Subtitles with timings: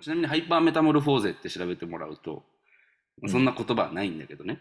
[0.00, 2.44] ちなみにハイパーメタモルフォーゼって調べてもらうと、
[3.22, 4.60] うんそんな言葉はないんだけどね。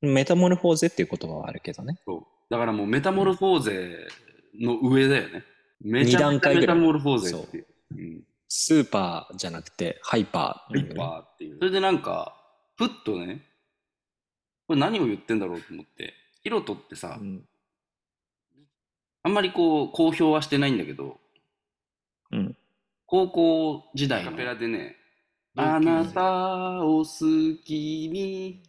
[0.00, 1.98] メタモルフォーゼっていう言葉はあるけどね。
[2.06, 4.08] そうだからもうメタモルフォーゼ
[4.58, 5.44] の上だよね。
[5.82, 7.66] めちゃめちゃ二段階ぐらいメタモルフォーゼっていう。
[7.92, 11.58] うんスーパーじゃなくてハイパー、ハイパーっていう。
[11.58, 12.36] それでなんか、
[12.76, 13.46] ふっとね、
[14.66, 17.44] これ何を言ってんだろうと思って、ヒロトってさ、うん。
[19.22, 21.20] あんまりこう、公表はしてないんだけど、
[22.32, 22.56] うん。
[23.10, 24.94] 高校時代のカペラでね、
[25.56, 28.62] あなたを好きに、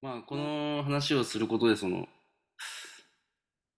[0.00, 2.08] まあ、この話をすることで、その、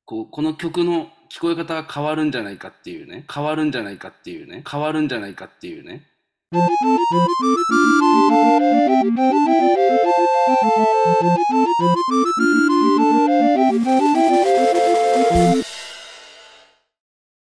[0.05, 6.07] こうこの曲の聞こえ方が変わるんじゃないかっていうね、変わるんじゃないかっていうね、変わるんじゃないかっていうね。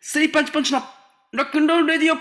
[0.01, 1.00] スリーパンチパンチの
[1.33, 2.21] ロックンロールレディオよ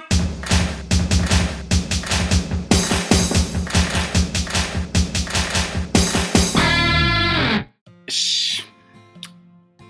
[8.07, 8.63] し。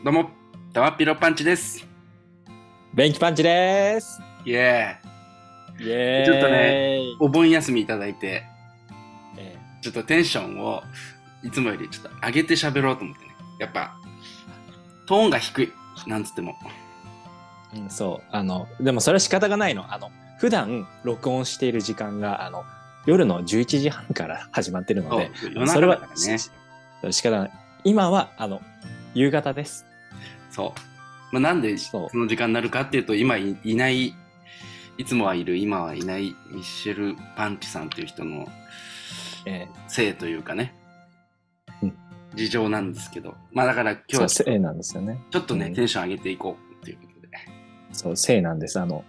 [0.05, 0.29] どうも、
[0.71, 1.85] たまっぴろパンチです。
[2.94, 4.21] ベンキパンチです。
[4.45, 6.25] イエーイエーイ。
[6.25, 8.44] ちょっとねお盆休みいただいて、
[9.38, 10.81] えちょっとテンションを
[11.44, 13.35] いつもよりちょっと上げて喋ろうと思ってね。
[13.59, 13.97] やっぱ、
[15.07, 15.73] トーンが低い。
[16.07, 16.55] なんつっても。
[17.73, 18.28] えうん、そう。
[18.31, 19.94] あの、でもそれは仕方がないの。
[19.94, 22.64] あの、普段録音している時間が、あの、
[23.06, 25.31] 夜の11時半から始まってるので、
[25.67, 26.38] それはね。
[26.38, 26.52] し
[27.12, 27.52] 仕方ない。
[27.84, 28.62] 今は、あの、
[29.14, 29.86] 夕方です。
[30.52, 31.34] そう。
[31.34, 34.16] まあ、なんでその時間になるかっていうと、今いいない、
[34.97, 38.47] いつもはいる、今はいないミッシェル・パンチさんっていう人の
[39.45, 40.73] えせいというかね、
[41.81, 41.94] うん
[42.36, 45.20] 事情なんですけど、まあだからえ今日はそう、せいなんですよね。
[45.31, 46.69] ちょっとね、うんテンション上げていこう。
[47.91, 48.79] そう、せいなんです。
[48.79, 49.03] あの、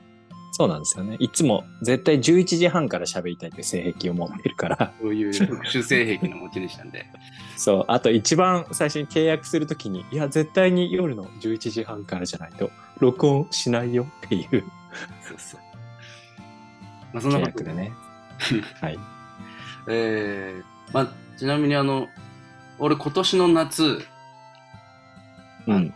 [0.52, 1.16] そうなんですよね。
[1.20, 7.06] いつも絶対11時半から喋りたいって性癖を持ってるから、そういう特殊性癖の持ち主なんで。
[7.56, 14.64] そう、あと一番最初に契約するときに、いや、絶対に夜の11時半からじゃないと、録音しないよっていう
[15.22, 15.60] そうそう。
[17.12, 17.92] まあそんな契こと約でね。
[18.80, 18.98] はい。
[19.88, 21.08] えー、まあ
[21.38, 22.08] ちなみにあの、
[22.78, 24.04] 俺今年の夏、
[25.66, 25.94] うん。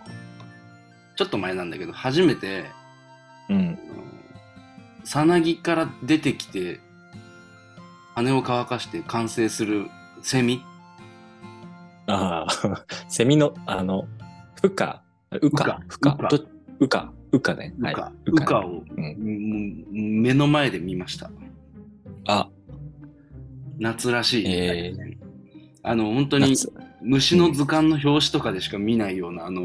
[1.16, 2.64] ちょっと前なんだけど、初めて、
[3.48, 3.78] うん。
[5.04, 6.80] さなぎから出てきて、
[8.14, 9.86] 羽を乾かして完成する
[10.22, 10.62] セミ？
[12.06, 14.06] ああ、 セミの、あの、
[14.60, 16.16] ふか、うか、ふか？
[16.30, 16.38] ど
[16.80, 17.74] うか、うかね。
[17.80, 17.92] はい。
[17.92, 18.12] ウカ、。
[18.26, 20.22] ウカを、うんうん。
[20.22, 21.30] 目の前で見ました。
[22.26, 22.48] あ、
[23.78, 24.46] 夏らしい。
[24.46, 24.92] え
[25.82, 26.72] あの、本当に夏。
[27.02, 29.64] 虫の図鑑の表紙とかでしか見ないような、あの、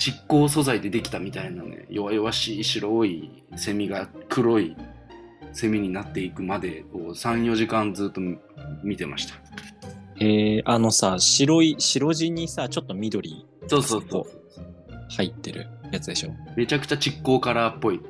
[0.00, 4.74] 蓄光素材でできたみたいなね、弱々しい白いセミが黒い
[5.52, 8.20] セミになっていくまでを3、4時間ずっと
[8.82, 9.34] 見てました。
[10.18, 14.24] えー、あのさ、白い、白地にさ、ちょっっと緑そうそうそう。
[15.10, 16.30] 入ってるやつでしょ？
[16.56, 18.00] めちゃくちゃ蓄光カラーっぽい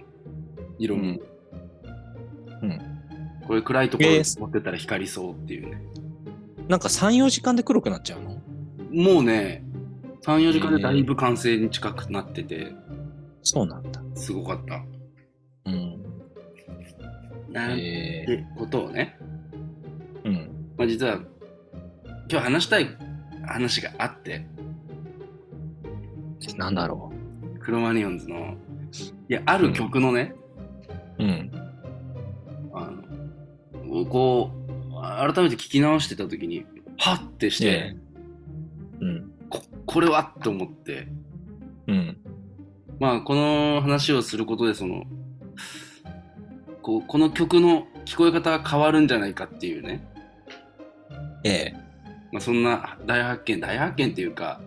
[0.78, 1.02] 色も。
[1.02, 1.20] うん
[2.62, 2.80] うん
[3.46, 5.82] これ暗いところにえー持ってたら光りそうっていうね。
[6.68, 8.40] なんか3、4時間で黒くなっちゃうの？
[8.92, 9.64] もうね、
[10.22, 12.72] 3、4時間でだいぶ完成に近くなってて、
[13.42, 14.03] そうなんだ。
[14.14, 14.82] すごかった。
[15.66, 16.03] うん。
[17.50, 20.75] なんえてことをね、ー、うん。
[20.76, 21.20] まあ、実は
[22.31, 22.97] 今日話したい
[23.47, 24.47] 話があって、
[26.56, 27.12] なんだろ
[27.60, 28.56] クロマニオンズの、
[29.28, 30.34] いや、ある曲のね、
[31.19, 31.25] う。
[31.25, 31.50] うん。
[32.72, 32.91] あ
[33.84, 34.50] の、こ
[34.91, 36.66] う、改めて聞き直してた時に、
[36.97, 37.97] はっってして、え
[39.00, 39.29] うん。
[39.90, 41.08] ここれはと思って、
[41.88, 42.16] うん。
[43.00, 45.02] まあ、この話をすることで、その、
[46.80, 50.06] こうこの曲の聞こえ方が変わるんじゃないかっていうね、
[51.42, 51.74] ええ
[52.30, 54.60] まあ、そんな大発見、大発見っていうか、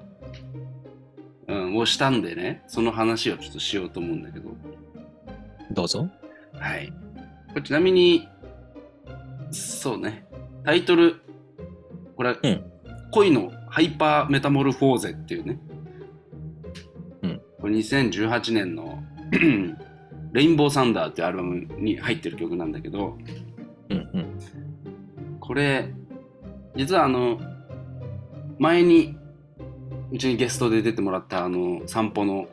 [1.47, 4.49] うん、をしたんでね、その話をちょっとしようと思うんだけど、
[5.71, 6.09] どうぞ。
[6.53, 6.91] はい。
[7.47, 8.27] これちなみに、
[9.51, 10.25] そうね、
[10.65, 11.21] タイトル、
[12.17, 12.73] これ、うん
[13.13, 15.59] 恋のハイパーメタモルフォーゼっていうね、
[17.23, 19.03] うんこれ2018年の
[20.31, 23.17] レインボーサンダーっていうアルバムに入ってる曲なんだけど、
[23.89, 24.39] うんうん。
[25.39, 25.91] これ、
[26.75, 27.39] 実はあの、
[28.59, 29.17] 前に、
[30.11, 32.45] うちにゲストで出てもらったあの、散歩の、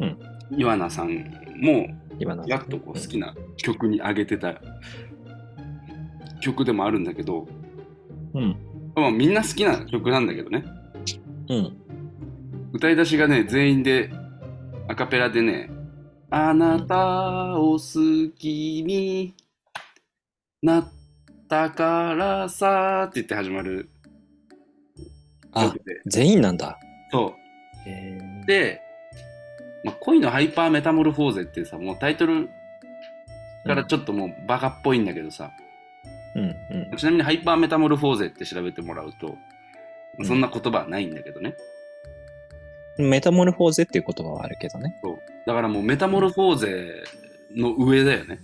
[0.00, 0.18] うん
[0.56, 1.12] イワナさん
[1.60, 1.86] も。
[2.46, 4.54] やっとこう好きな曲に上げてた
[6.40, 7.46] 曲でもあるんだけど、
[8.32, 8.56] うん。
[8.94, 10.64] まあ、みんな好きな曲なんだけどね、
[11.48, 11.76] うん。
[12.72, 14.10] 歌い出しがね、全員で
[14.88, 15.70] アカペラでね、
[16.30, 19.34] あなたを好きに
[20.62, 20.92] なっ
[21.48, 23.90] たからさって言って始まる
[25.52, 25.72] あ。
[26.06, 26.78] 全員なんだ。
[27.10, 27.34] そ
[27.86, 28.46] へう。
[28.46, 28.80] で、
[29.84, 32.48] まあ、恋のハイパーメタモルフォーゼってさ、もうタイトル
[33.66, 35.52] からちょっともうバカっぽいんだけどさ、
[36.34, 36.44] うん
[36.90, 36.96] うん。
[36.96, 39.36] ちなみにハイパーメタモルフォーゼって調べてもらうと、うん
[40.26, 41.56] そんな言葉はないんだけどね。
[42.98, 44.96] メタモルフォーゼっていう言葉はあるけどね。
[45.02, 45.18] そう。
[45.44, 47.02] だからもうメタモルフォーゼ
[47.56, 48.38] の上だよね。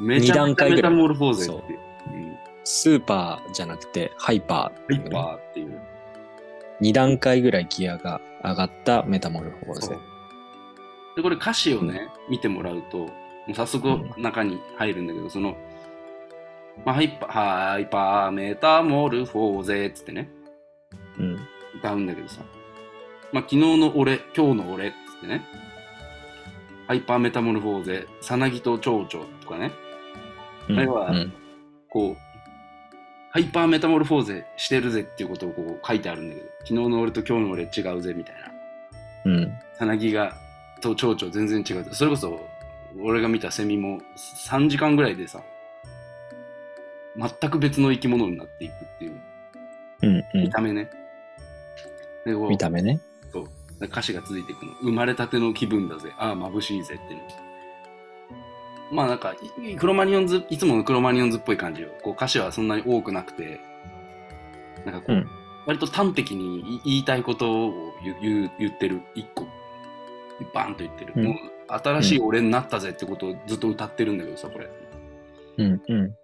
[0.00, 1.78] めちゃめちゃメタモルフォーゼっていう。
[2.14, 2.30] うん
[2.64, 5.80] スーパーじゃなくてハイパーっていうね、ハイパーっていう。
[6.80, 10.00] 2段階ぐらいギアが上がったメタモルフォーゼそう。
[11.16, 13.08] で、これ歌詞をね、見てもらうと、も
[13.48, 15.56] う早速中に入るんだけど、その、
[16.84, 20.30] まあ、ハイパー、ハイパーメタモルフォーゼっつってね、
[21.18, 21.38] うん。
[21.78, 22.42] 歌うんだけどさ、
[23.32, 25.44] まあ、昨日の俺、今日の俺っつってね、
[26.86, 29.72] ハイパーメタモルフォーゼ、さなぎと蝶々とかね、
[30.68, 31.32] うんあれはうん
[31.88, 32.16] こう、
[33.32, 38.34] ハイパーメタモルフォーゼしてるぜっていうことをこう書いてあるんだけど、昨日の俺と今日の俺違うぜみたい
[39.24, 39.32] な。
[39.32, 39.52] うん。
[39.78, 40.36] さなぎが
[40.80, 41.94] と蝶々全然違う。
[41.94, 42.40] それこそ
[43.00, 45.42] 俺が見たセミも3時間ぐらいでさ、
[47.16, 49.20] 全く別の生き物になっていくっていう
[50.02, 50.90] うんう見た目ね。
[52.24, 53.00] で見た目ね。
[53.32, 53.48] そう
[53.78, 54.72] で歌詞が続いていくの。
[54.82, 56.12] 生まれたての気分だぜ。
[56.18, 57.24] ああ、眩しいぜっていうの。
[58.92, 61.88] まあなんか、いクロマニオンズ、いつものクロマニオンズっぽい感じよ。
[62.02, 63.60] こう歌詞はそんなに多くなくて、
[64.84, 65.26] なんかこう、うん
[65.66, 69.02] 割と端的に言いたいことを言う言う言ってる。
[69.14, 69.46] 一個、
[70.54, 71.12] バンと言ってる。
[71.14, 71.36] うんもう
[71.68, 74.68] 新しい俺になったぜってことをずっと歌ってるんだけどさ、これ。
[75.58, 76.16] うんうん。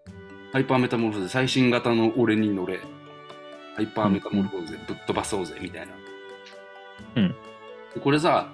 [0.52, 2.80] ハイパーメタモルフォーゼ、最新型の俺に乗れ。
[3.76, 5.92] ハイパーメタモルフォーゼ、ぶっ飛ばそうぜ、みたいな。
[7.16, 7.34] うん
[7.94, 8.48] でこれさ、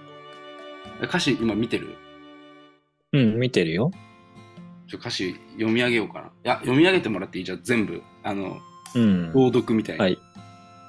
[1.02, 1.96] 歌詞今見てる？
[3.12, 3.90] うん、見てるよ。
[4.88, 6.26] ちょ歌詞読み上げようかな。
[6.26, 7.44] いや、読み上げてもらっていい？
[7.44, 8.02] じゃん、全部。
[8.22, 8.58] あの、
[8.94, 9.32] うん。
[9.32, 10.04] 朗読みたいな。
[10.04, 10.18] はい。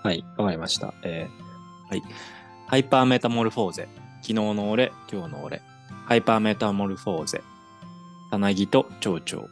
[0.03, 0.93] はい、わかりました。
[1.03, 1.43] えー
[1.89, 2.03] はい。
[2.67, 3.87] ハイパーメタモルフォーゼ。
[4.21, 5.61] 昨日の俺、今日の俺。
[6.05, 7.41] ハイパーメタモルフォーゼ。
[8.31, 9.47] さなぎと蝶々。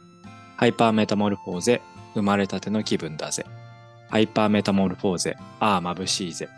[0.62, 1.82] ハイパーメタモルフォーゼ。
[2.14, 3.44] 生まれたての気分だぜ。
[4.08, 5.36] ハイパーメタモルフォーゼ。
[5.58, 6.48] ああ、眩しいぜ。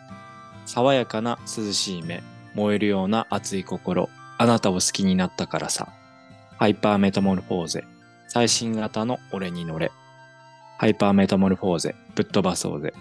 [0.67, 2.23] 爽やかな涼しい目。
[2.55, 4.11] 燃えるような熱い心。
[4.37, 5.89] あなたを好きになったからさ。
[6.59, 7.85] ハイパーメタモルフォーゼ。
[8.29, 9.91] 最新型の俺に乗れ。
[10.77, 11.95] ハイパーメタモルフォーゼ。
[12.15, 12.93] ぶっ飛ばそうぜ。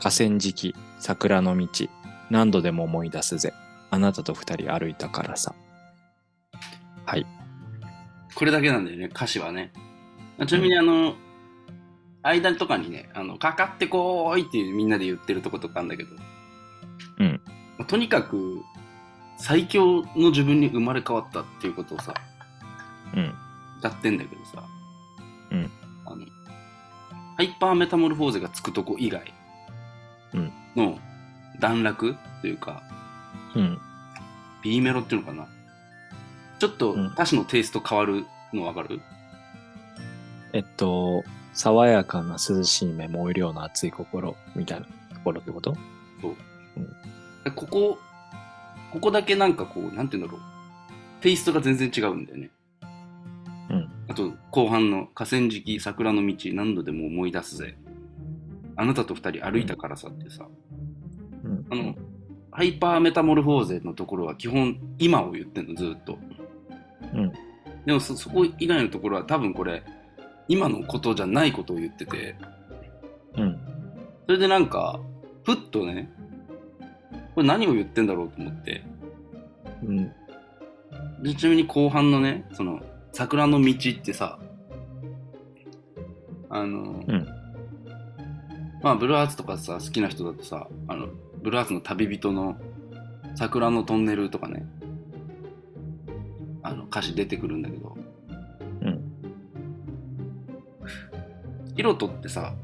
[0.00, 1.68] 河川敷、桜の道、
[2.30, 3.52] 何度でも思い出すぜ。
[3.90, 5.54] あなたと二人歩いたからさ。
[7.04, 7.26] はい。
[8.34, 9.70] これだけなんだよね、歌詞はね。
[10.44, 11.14] ちなみにあの、
[12.22, 16.10] 間とかにね、あの、かかってこーいっていうみんなで言ってるとことかあるんだけど、
[17.20, 17.40] うん。
[17.78, 18.62] まあとにかく、
[19.38, 22.14] 最強の自分に生まれ変わったっていうことをさ、
[23.14, 23.34] うん。
[23.78, 24.64] 歌ってんだけどさ、
[25.52, 25.70] うん。
[26.04, 26.26] あの、
[27.36, 29.32] ハイパーメタモルフォーゼがつくとこ以外
[30.34, 30.52] うん。
[30.74, 30.98] の
[31.60, 32.82] 段落というか、
[33.54, 33.78] うん。
[34.62, 35.46] B メロっていうのかな。
[36.58, 37.06] ちょっとうん。
[37.08, 39.00] 歌詞のテイスト変わるのわかる、
[40.56, 41.22] えっと、
[41.52, 45.76] 爽やかな涼しい目、燃えるような熱い心、みたいなところってこと？
[47.44, 47.98] でここ、
[48.90, 51.20] ここだけなんかこう、なんて言うんだろう。
[51.20, 52.50] テイストが全然違うんだよね。
[53.68, 53.90] うん。
[54.08, 57.76] あと、後半の河川敷、桜の道、何度でも思い出すぜ。
[58.76, 60.46] あなたと二人歩いたからさってさ、
[61.44, 61.66] うん。
[61.68, 61.94] あの、
[62.50, 66.18] ハイパーメタモルフォーゼのところは基本今を言ってんの、ずっと。
[67.12, 67.32] うん。
[67.84, 69.84] でもそ、そこ以外のところは多分これ、
[70.48, 72.36] 今のことじゃないことを言ってて、
[73.36, 73.58] うん。
[74.26, 75.00] それでなんか、
[75.44, 76.10] ふっとね、
[77.34, 78.82] これ何を言ってんだろうと思って、
[79.82, 80.12] うん。
[81.22, 82.80] でちなみに後半のね、その、
[83.12, 84.38] 桜の道ってさ、
[86.48, 87.36] あの、うん
[88.82, 91.08] まあ、ブルーアーツとかさ、好きな人だとさ、あの、
[91.42, 92.56] ブルーアーツの旅人の
[93.34, 94.64] 桜のトンネルとかね、
[96.62, 97.96] あの、歌詞出てくるんだけど、
[101.76, 102.54] ヒロトってさ、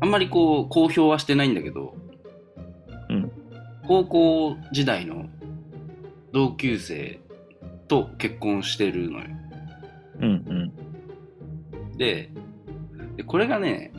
[0.00, 1.94] あんまりこう、公表はしてないんだけど、
[3.10, 3.30] うん。
[3.86, 5.26] 高校時代の
[6.32, 7.20] 同級生
[7.88, 9.26] と結婚してるのよ。
[10.20, 10.26] うん。
[10.26, 10.32] う
[11.94, 11.96] ん。
[11.98, 12.30] で、
[13.16, 13.92] でこれがね、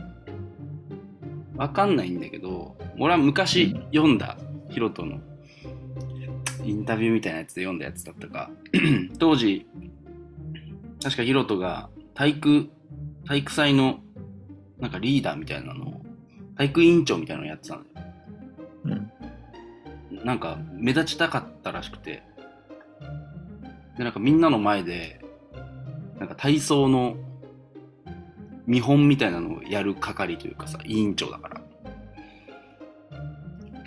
[1.56, 4.36] わかんないんだけど、俺は昔読んだ
[4.70, 5.20] ヒロトの
[6.64, 8.50] インタビューみたいなやつで読んだやつだったか、
[9.20, 9.66] 当時、
[11.02, 12.70] 確かヒロトが体育、
[13.26, 14.00] 体育祭の
[14.82, 16.02] なんかリーダーみたいなのを、
[16.56, 17.86] 体育委員長みたいなのをやってたのよ。
[18.84, 20.24] うん。
[20.24, 22.24] なんか目立ちたかったらしくて、
[23.96, 25.20] で、なんかみんなの前で、
[26.18, 27.16] なんか体操の
[28.66, 31.60] 見本みたいなのをやる係というかさ、委員長だから。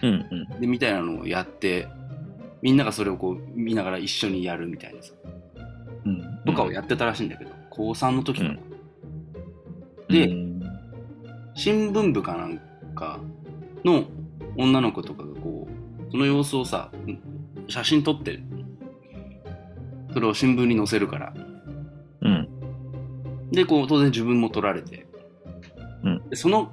[0.04, 0.62] うんうん。
[0.62, 1.90] で、みたいなのをやって、
[2.62, 5.14] みんながそれをこう見ながら一緒にやるみたいなさ、
[6.06, 6.40] うん。
[6.46, 8.52] とかをやってたらしいんだけど、高3の時かな。
[8.52, 8.65] うん
[10.16, 10.56] でうん
[11.56, 12.60] 新聞部かなん
[12.96, 13.20] か
[13.86, 14.06] の
[14.58, 16.92] 女の子とかがこう、その様子をさ、
[17.68, 18.40] 写真撮って、
[20.14, 21.34] それを新聞に載せるから。
[22.22, 22.50] うん。
[23.52, 25.08] で、こう、当然自分も撮られて。
[26.04, 26.72] うんでその、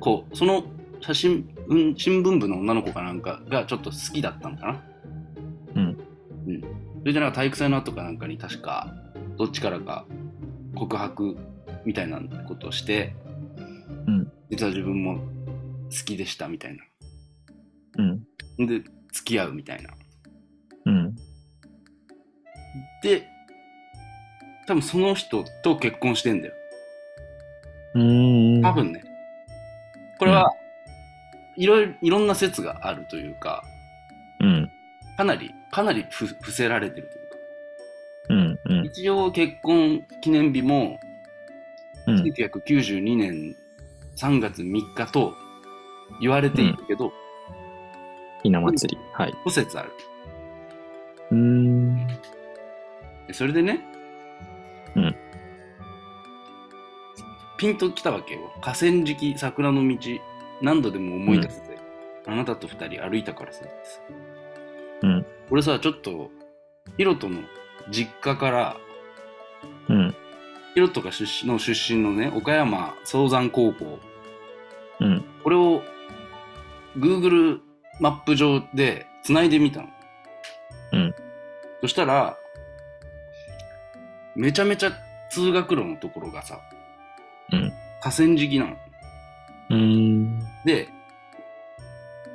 [0.00, 0.64] こう、その
[1.00, 4.82] 写真、うん、新聞部の女の子かなんかがちょっと好きだったのかな。
[5.74, 5.98] うん。
[6.46, 6.60] うん。
[6.60, 6.66] そ
[7.04, 8.94] れでなんか体育祭の後かなんかに確か、
[9.38, 10.06] どっちからか
[10.74, 11.36] 告白
[11.86, 13.14] みたいなことをして、
[14.06, 14.32] うん。
[14.50, 16.84] 実は自分も好きでしたみたいな。
[17.98, 18.66] うん。
[18.66, 19.90] で、付き合うみたいな。
[20.84, 21.14] うん。
[23.02, 23.26] で、
[24.66, 26.54] 多分その人と結婚してんだよ。
[27.94, 27.98] う
[28.58, 28.62] ん。
[28.62, 29.04] 多分ね。
[30.18, 30.52] これは、
[31.56, 33.64] いろいろ、いろんな説があるというか、
[34.40, 34.70] うん。
[35.16, 37.10] かなり、かなりふ伏せられてる
[38.28, 38.58] うん。
[38.58, 40.98] というか、一応結婚記念日も、
[42.06, 42.22] うん。
[42.22, 43.56] 1992年
[44.16, 45.34] 3月3日と
[46.20, 47.12] 言われているけど、
[48.42, 49.00] ひな祭り。
[49.12, 49.34] はい。
[49.44, 49.92] 諸説ある。
[51.32, 52.06] うん。
[53.26, 53.80] でそれでね、
[54.94, 55.16] うん
[57.58, 58.52] ピンときたわけよ。
[58.60, 59.98] 河川敷桜の道、
[60.60, 61.78] 何度でも思い出すぜ。
[62.26, 63.64] あなたと二人歩いたからさ。
[65.02, 65.26] うん。
[65.50, 66.30] 俺さ、ちょっと、
[66.96, 67.40] ヒロトの
[67.90, 68.76] 実家から、
[69.88, 70.14] うん。
[70.76, 73.98] ヒロトが出身の出身のね、岡山総山高校、
[75.00, 75.24] うん。
[75.42, 75.82] これを
[76.98, 77.60] Google
[77.98, 79.88] マップ上で繋いでみたの。
[80.92, 81.14] うん。
[81.80, 82.36] そしたら、
[84.34, 84.92] めちゃめちゃ
[85.30, 86.60] 通学路のところがさ、
[87.50, 87.72] うん。
[88.02, 88.76] 河川敷なの。
[89.70, 90.40] うん。
[90.66, 90.90] で、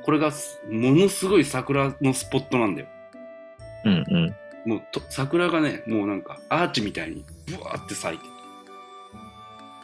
[0.03, 2.88] これがすものすごい桜のスポットなんだよ。
[3.86, 3.93] うん。
[3.93, 4.36] うん。
[4.65, 8.25] もうと桜がね、もうなんかアーチみたいにブワーって咲いて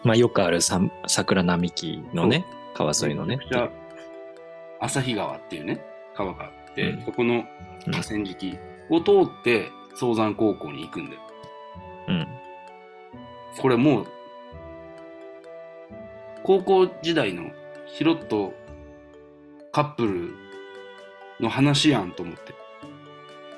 [0.04, 3.40] まあ、よくあるさ桜並木のね、川沿いのね
[4.80, 5.84] 旭川っていうね、
[6.16, 7.44] 川があって、うんそこの
[7.92, 8.58] 河川敷
[8.90, 11.22] を通って総山高校に行くんだよ。
[12.10, 12.28] うん。
[13.60, 14.08] これもう、
[16.44, 17.52] 高校時代の
[17.88, 18.54] ヒロと
[19.72, 20.36] カップル
[21.40, 22.54] の話やんと思って。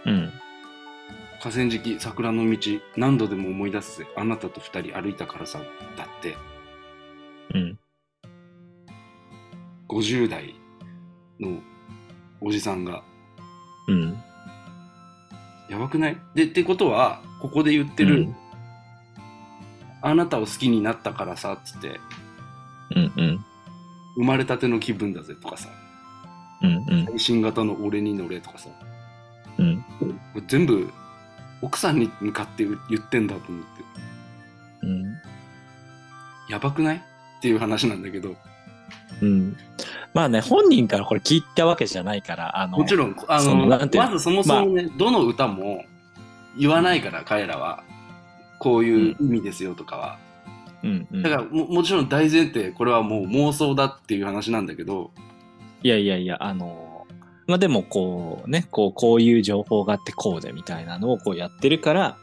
[0.06, 0.32] うん。
[1.42, 2.58] 河川敷、桜の道、
[2.98, 4.08] 何度でも思い出すぜ。
[4.16, 5.60] あなたと二人歩いたからさ、
[5.98, 6.36] だって、
[7.54, 7.80] うん。
[9.88, 10.54] 50代
[11.40, 11.60] の
[12.42, 13.04] おじさんが、
[13.88, 14.18] うん。
[15.70, 16.18] やばくない？
[16.36, 18.36] で、ってことは、ここで言ってる、うん
[20.02, 22.00] あなたを好きになったからさ、つって、
[22.96, 23.14] うん。
[23.18, 23.46] うん。
[24.16, 25.68] 生まれたての気分だぜとかさ、
[26.62, 26.86] うん。
[26.88, 27.06] うん。
[27.06, 28.70] 最新型の俺に乗れとかさ、
[29.58, 29.84] うん。
[30.48, 30.90] 全部、
[31.62, 33.68] 奥さんに向かって言ってんだと思って、
[34.84, 35.18] うん。
[36.50, 36.98] やばくない？
[36.98, 37.02] っ
[37.42, 38.36] ていう話なんだけど、
[39.22, 39.58] うん。
[40.14, 43.90] まあね、本人からこれ聞いたわけじゃないから、あの、もちろん、あその、の？
[43.94, 45.84] まずそもそもね、どの歌も
[46.58, 47.84] 言わないから、彼らは。
[48.62, 50.18] こういう意味ですよとかは。
[50.84, 51.08] うん。
[51.14, 55.12] うん、だからも、もちろん大前提、これはもう妄想だっていう話なんだけど、
[55.82, 56.89] いやいやいや、あの、
[57.50, 62.18] まあでもこうね、こう、こういう情報があってこうでみたいなのをこうやってるから、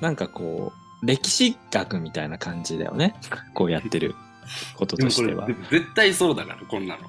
[0.00, 3.16] なんかこう、歴史学みたいな感じだよね。
[3.52, 4.14] こうやってる
[4.78, 5.48] こととしては。
[5.72, 7.02] 絶対そうだから、こんなの。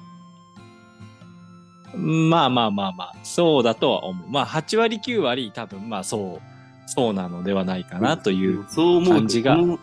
[1.96, 4.28] まあまあまあまあ、そうだとは思う。
[4.28, 8.64] まあ8割9割多分まあそう、そうなのではないかなという。
[8.64, 9.78] 感じがこの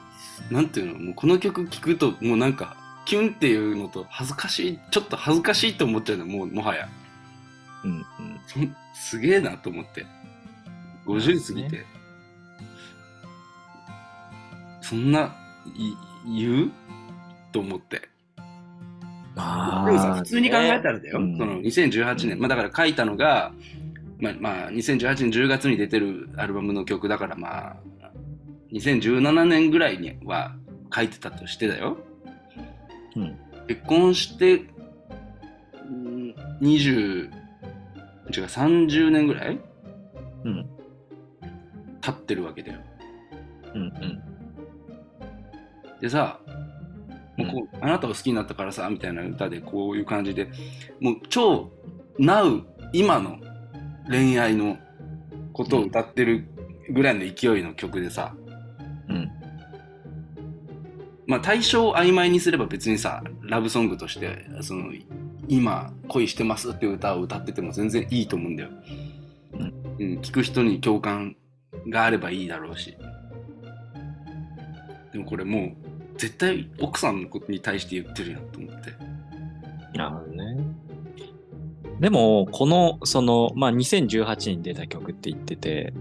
[0.52, 1.00] なんていうの？
[1.00, 6.90] もうこの曲聴くともうなんかキュンっていうのと恥ずかしいちょっと恥ずかしいと思っちゃうのもうもはや
[7.84, 8.06] うんうん。
[8.94, 10.06] すげえなと思って。
[11.06, 11.86] 50過ぎて、
[14.82, 15.36] そんな
[15.76, 15.94] い
[16.38, 16.72] 言う？
[17.52, 18.10] と思って。
[19.36, 21.38] まあ、でもさ普通に考えたらだよ、うん。
[21.38, 23.52] その2018年、まあだから書いたのが
[24.20, 27.76] まあ、まあ、2018年10月に出てるアルバムの曲だからまあ
[28.72, 30.56] 2017年ぐらいには
[30.94, 31.98] 書いてたとしてだよ。
[33.16, 33.38] うん。
[33.68, 34.66] 結婚して
[35.90, 37.32] うん20
[38.36, 39.60] 違う30年ぐらい
[40.44, 40.70] うん。
[42.02, 42.80] 経ってるわけだよ
[43.76, 44.24] うんうん。
[46.02, 46.40] でさ
[47.38, 50.50] もうこう、あなたを好きになったからさみたいな歌でこういう感じで
[51.00, 51.72] もう超
[52.20, 53.40] Now 今の
[54.08, 54.78] 恋愛の
[55.54, 56.48] ことを歌ってる
[56.90, 58.36] ぐらいの勢いの曲でさ、
[59.10, 59.32] うん。
[61.26, 64.92] まあ対象を曖昧にすれば別にさラブソングとしてその
[65.48, 68.70] 今恋してますっていう歌を歌ってても全然いいと思うんだよ、
[69.54, 71.36] うんうん、聞く人に共感
[71.90, 72.98] があればいいだろうし
[75.12, 78.94] でもこれもう絶対奥さんのことに対して言ってるやんと思って
[79.98, 80.58] なるほどね。
[82.00, 85.94] でも、この、その、まあ、2018年に出た曲って言ってて、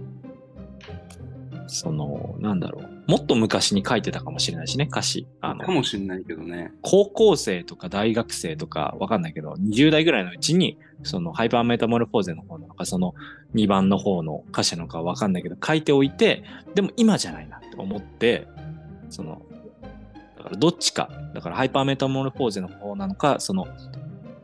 [1.67, 2.91] その、なんだろう。
[3.07, 5.27] もっと昔に書いてたかもしれないしね、歌詞。
[5.41, 6.73] あのか、もしんないけどね。
[6.83, 13.15] 高校生とか大学生とかわかんないけど、20代ぐらいのうちに、そのハイパーメタモルフォーゼの方なのか、その
[13.55, 16.45] 2番の方の歌詞なのかわかんないけど、書いておいて、
[16.75, 18.47] でも今じゃないなって思って、
[19.11, 19.43] その、
[20.39, 23.67] だからどっちか、だからハイパーメタモルフォーゼの方なのか、その、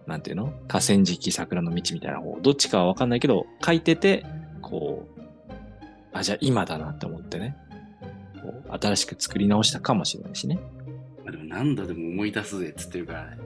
[0.06, 0.52] なんていうの？
[0.66, 4.26] 河川敷桜の道みたいな方、どっちかはわかんないけど、書いてて、
[4.62, 5.20] こう、
[6.12, 7.56] あ、じゃあ今だなって思ってね、
[8.48, 10.58] こう新しく作り直したかもしれないしね。
[11.24, 13.38] まあでも何度でも思い出すぜっつってるからね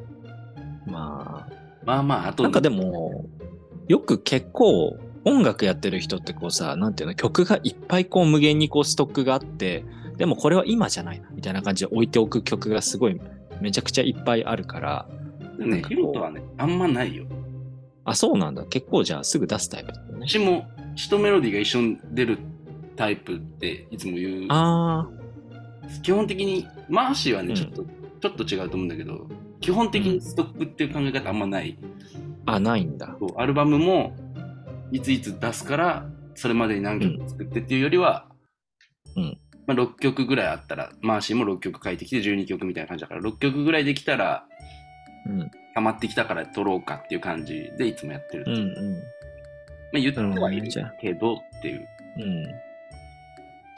[0.86, 1.52] まあ、
[1.84, 3.26] まあまああとなんかでも、
[3.88, 9.84] よく結構音楽やってる人ってこうさ、なんていうの、曲がいっぱいこう無限にこうストックがあって、
[10.16, 13.20] でもこれは今じゃないな、みたいな感じで置いておく曲がすごい
[13.60, 15.08] めちゃくちゃいっぱいあるから、
[15.58, 17.24] でもねヒロトはねあんまないよ
[18.04, 18.64] あ、そうなんだ。
[18.64, 20.28] 結構じゃあすぐ出すタイプだよね。
[20.28, 20.66] 詩も
[20.96, 22.38] 詩とメロディーが一緒に出る
[23.02, 25.08] タイプっていつも言うあ
[26.04, 27.84] 基本的にマーシーはね、うんちょっと
[28.20, 29.26] ちょっと違うと思うんだけど
[29.60, 31.76] 基本的にストックっていう考え方あんまない、
[32.46, 33.16] あ、あ、ないんだ。
[33.36, 34.16] アルバムも
[34.92, 36.06] いついつ出すから
[36.36, 38.28] それまでに何曲作ってっていうよりは、
[39.16, 44.44] うんまあ、6曲ぐらいあったらマーシーも6曲書いてきて12曲みたいな感じだから6曲ぐらいできたら
[45.26, 45.50] うん。
[45.74, 51.88] 溜まってきたから撮ろうかっていう感じでいつもやってる、うんまうあ、言ってはいるけどっていう。
[52.18, 52.22] ん。
[52.22, 52.71] うん。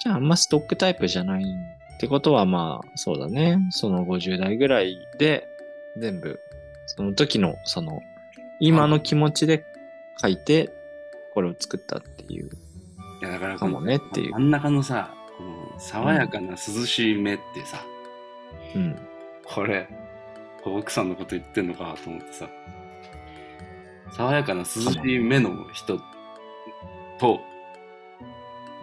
[0.05, 3.59] じゃああんまストックタイプじゃないってことはまあ、そうだね。
[3.71, 5.49] その50代ぐらいで
[5.97, 6.38] 全部、
[6.87, 8.03] その時のその、
[8.61, 9.64] 今の気持ちで
[10.21, 10.71] 書いて、
[11.33, 12.51] これを作ったっていう。
[13.23, 17.83] いやだからかもねっていう真ん中のさこの爽やかな涼しい目ってさ、
[18.75, 18.99] うん。
[19.47, 19.88] これ
[20.67, 22.51] 奥さんのこと言ってんのかと思ってさ
[24.12, 25.99] 爽やかな涼しい目の人
[27.19, 27.40] と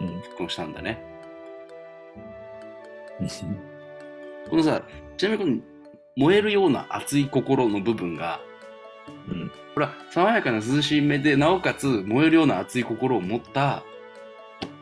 [0.00, 0.20] うん。
[0.22, 1.11] 結婚したんだね
[4.48, 4.82] このさ
[5.16, 5.72] ちなみにこの
[6.16, 8.40] 燃えるような熱い心の部分が
[9.28, 9.50] うん。
[9.74, 13.82] これは爽やかな涼しい目でなおかつ燃えるような熱い心を持った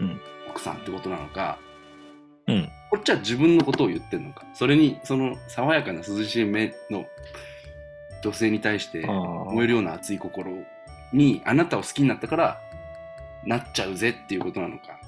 [0.00, 1.58] うん奥さんってことなのか、
[2.48, 2.68] うん。
[2.90, 7.06] こっちは自分のことを言ってんのかそれにその爽やかな涼しい目の
[8.22, 10.50] 女性に対してあ燃えるような熱い心
[11.12, 12.60] にあなたを好きになったから
[13.44, 14.98] なっちゃうぜっていうことなのか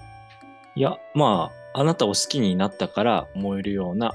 [0.75, 4.15] いや、まあ、あなたを好きになったから燃えるような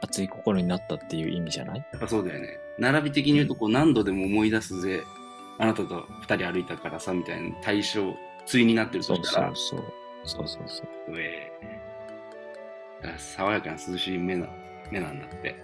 [0.00, 1.84] 熱い心になったっていう意味じゃない？
[1.92, 5.02] やっぱそうだよね並び的に言うとこう何度でも思い出すぜ
[5.58, 8.14] あなたと二人歩いたからさみたいな対象
[8.50, 9.84] 対になってるとそうしたらそうそう。
[10.24, 10.86] そうそうそう。
[11.18, 11.80] ええ
[13.02, 14.48] だから爽やかな涼しい目な
[14.90, 15.56] 目なんだって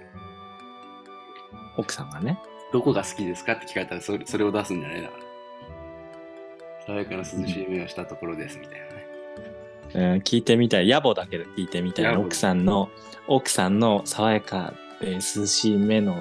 [1.76, 2.38] 奥さんがね。
[2.72, 5.24] どこが好きですかって聞かれたらそれそれを出すんじゃないだから
[6.86, 8.93] 爽やかな涼しい目をしたところですみたいなね
[9.94, 10.88] うん、聞いてみたい。
[10.88, 12.16] 野暮だけど聞いてみたい。
[12.16, 12.90] 奥さんの、
[13.28, 16.16] 奥さんの爽やかで涼しい目の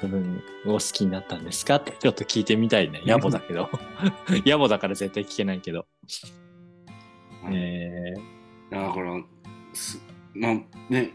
[0.00, 1.76] 部分を好きになったんですか？
[1.76, 3.02] ってちょっと聞いてみたいね。
[3.04, 3.68] 野暮だけど。
[4.46, 5.86] 野暮だから絶対聞けないけど。
[7.50, 8.14] え
[8.70, 9.22] だから
[9.72, 10.00] す
[10.34, 10.54] まあ
[10.92, 11.12] ね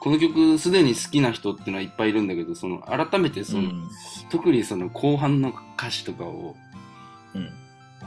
[0.00, 3.88] この曲すでに好きな人っていうのはいっぱいいるんだけどその改めてー、そうの、ん。
[4.30, 6.56] 特にその後半の歌詞とかを
[7.34, 7.44] うん。
[8.00, 8.06] こ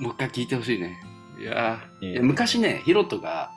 [0.00, 1.00] うもう一回聞いてほしいね
[1.42, 1.80] いや
[2.22, 3.50] 昔ねヒロトが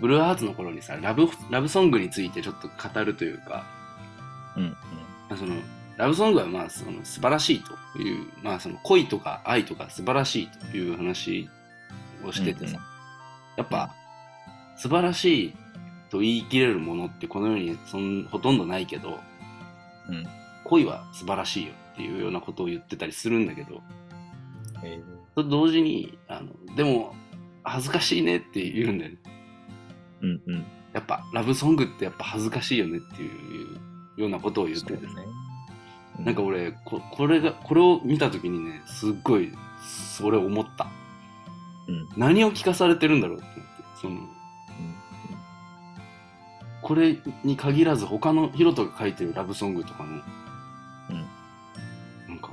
[0.00, 3.64] ブルーハーツの頃にさラブラブソングについてちょっと語るというか
[4.56, 4.62] うん。
[4.64, 4.70] うん。
[4.70, 4.76] ま
[5.30, 5.54] あその
[5.96, 11.48] ラブソングはまあその素晴らしいという、まあ、その恋とか愛とか素晴らしいという話
[12.24, 12.78] をしててさ、
[13.56, 13.94] やっぱ
[14.76, 15.54] 素晴らしい
[16.10, 19.20] と言い切れるものってこの世にそんほとんどないけど
[20.08, 20.26] うん。
[20.64, 23.82] 恋は素晴らしいよっていうようなことを言ってたりするんだけど
[24.82, 25.02] え
[25.34, 27.14] と同時にあのでも
[27.64, 30.66] 恥ずかしいねって言うんだよねー、うんうん。
[30.92, 35.28] やっぱラブソングってやっぱ恥ずかしいよねっていうようなことを言っててさそうだね。
[36.18, 39.52] なんか俺ここれがこれを見た時にねすっごい
[40.16, 40.86] それ思った
[41.88, 42.08] うん。
[42.16, 44.28] 何を聞かされてるんだろうって思ってそのうん。
[46.82, 50.22] これに限らず他のヒロトが書いてるラブソングとかの、うん
[52.28, 52.50] なんか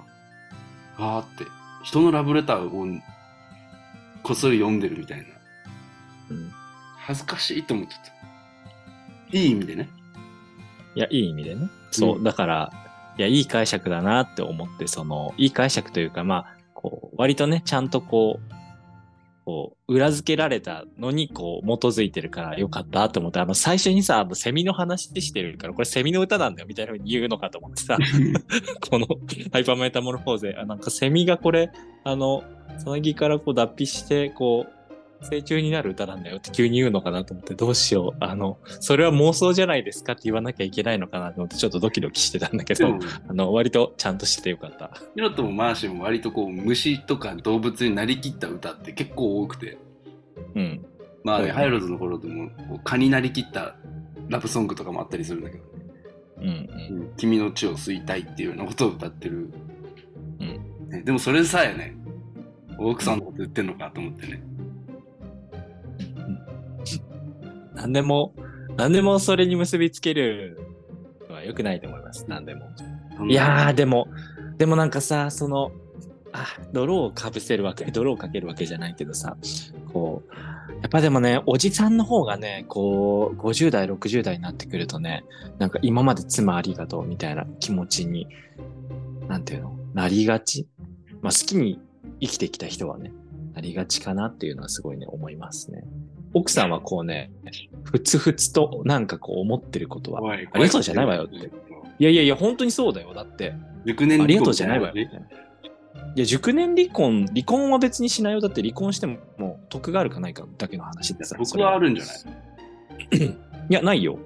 [0.98, 1.46] あーって
[1.84, 3.02] 人のラブレターを
[4.24, 5.26] こっそり読んでるみたいな。
[6.32, 6.52] うん。
[6.98, 9.38] 恥ずかしいと思っちゃった。
[9.38, 9.89] いい意味でね。
[10.96, 11.70] いや、いい意味でね。
[11.92, 12.72] そう、うんだから、
[13.18, 18.54] いや、いい解釈だなって思って、その、いい解釈というか、まあ、こう、割とね、ちゃんとこう、
[19.50, 27.98] こう、裏付けられたのに、こう、基づいてるからよかったと思って、あの、最初にさ、あの、セミの話してるから、これセミの歌なんだよ、みたいな風に言うのかと思ってさ、
[28.92, 29.08] この、
[29.52, 31.72] ハイパーメタモルフォーゼ、あなんかセミがこれ、
[32.04, 32.44] あの、
[32.78, 34.79] さなぎからこう脱皮して、こう、
[35.22, 38.18] 成虫になる歌なんだよって急に言うのかなと思って、どうしよう。
[38.24, 44.92] あの、それは妄想じゃないですかって言わなきゃいけないのかなと思って、ちょっとドキドキしてたんだけどでも、、あの、割とちゃんとしててよかった。
[45.16, 49.78] ヒロトもマーシーも割とこう虫とか動物になりきった歌って結構多くて、
[50.56, 50.86] うん。
[51.24, 52.50] まあ、そうねハイローズの頃でも
[52.84, 53.76] 蚊になりきった
[54.30, 55.64] ラブソングとかもあったりするんだけど、
[56.38, 57.14] うんうん。
[57.18, 59.50] 君の血を吸いたいっていうようなことを歌ってる、
[60.40, 61.96] うんねでもそれさえね
[62.80, 64.42] 奥さんのこと言ってんのかと思ってね、
[67.80, 68.34] 何でも、
[68.76, 70.60] 何でもそれに結びつける
[71.30, 72.26] のは良くないと思います。
[72.28, 72.70] 何でも。
[73.28, 74.10] いやー、でも、
[74.58, 75.72] でもなんかさ、その、
[76.34, 79.38] あ、泥をかぶせるわけ、 泥をかけるわけじゃないけどさ、
[79.94, 80.34] こう、
[80.82, 85.24] やっぱでもね、おじさんの方がね、こう、50代、60代になってくるとね、
[85.58, 88.28] なんか今まで妻ありがとうみたいな気持ちに、
[89.30, 90.68] なんていうの、なりがち？
[91.22, 91.80] まあ好きに
[92.20, 93.12] 生きてきた人はね、
[93.54, 95.84] なりがちかなっていうのはすごいね、思いますね。
[96.34, 97.32] 奥さんはこうね、
[97.84, 101.36] ふつふつとなんかこう思ってることは、ありがとうじゃないわよって。
[101.38, 103.13] いやいやいや、本当にそうだよ。
[103.13, 103.54] だって、
[103.86, 104.94] 熟年ありがとうじゃないわよ。
[104.94, 105.26] ねみたいな
[106.15, 108.42] いや、熟年離婚、離婚は別にしないよ。
[108.42, 111.36] だって離婚しても、もう得があるかないかだけの話でさ。
[111.36, 112.12] そ僕れはあるんじゃな
[113.18, 113.26] い？
[113.70, 114.20] いや、ないよ。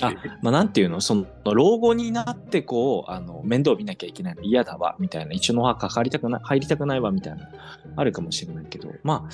[0.00, 4.42] あ、まあ、なんていうの、その、老後になって、こう、あの、面倒見なきゃいけないの？
[4.42, 7.48] 嫌だわ、みたいな、一緒の墓入りたくない、入りたくないわ、みたいな、
[7.96, 9.32] あるかもしれないけど、まあ、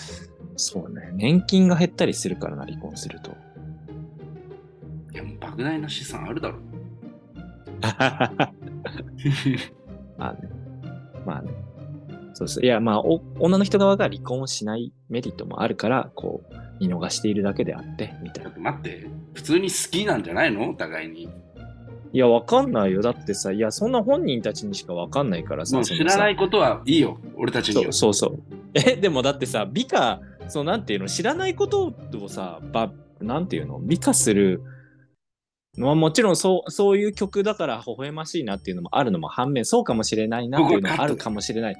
[0.56, 3.32] そうね、年金が減ったりするからな、離婚すると。
[5.12, 6.58] いやもう莫大な資産あるだろ。
[10.16, 10.38] まあね。
[11.26, 11.50] まあね。
[12.34, 12.64] そうそう。
[12.64, 18.50] いや、まあお、女の人側が離婚をしないメリットもあるから、こう、見逃しているだけであって、みたいな。
[18.56, 19.06] 待って。
[19.34, 20.70] 普通に好きなんじゃないの？
[20.70, 21.28] お互いに。
[22.14, 23.00] いや、わかんないよ。
[23.00, 27.18] だってさ、いや、そんな本人たちにしかわかんないからさ、も知らないことはいいよ。
[27.36, 27.92] 俺たちには。
[27.92, 28.42] そうそうそう。
[28.74, 34.62] え、でもだってさ、美化、そう、なんていうの、知らないことをさ、ば、なんていうの、美化する
[35.78, 41.76] のはもちろんそう、そういう曲だから微笑ましいなっていうのもあるのも反面、そうかもしれないなっていうのもあるかもしれない。